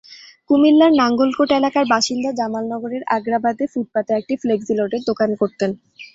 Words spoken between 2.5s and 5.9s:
নগরের আগ্রাবাদে ফুটপাতে একটি ফ্লেক্সিলোডের দোকান করতেন।